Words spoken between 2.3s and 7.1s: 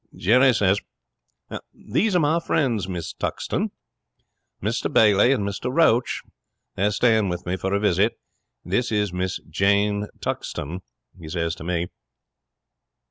friends, Miss Tuxton Mr Bailey and Mr Roach. They are